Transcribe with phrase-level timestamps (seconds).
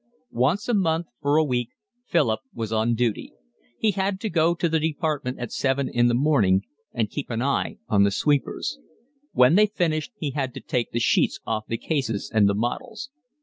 [0.33, 1.69] Once a month, for a week,
[2.07, 3.33] Philip was 'on duty.'
[3.77, 7.43] He had to go to the department at seven in the morning and keep an
[7.43, 8.79] eye on the sweepers.
[9.33, 13.11] When they finished he had to take the sheets off the cases and the models.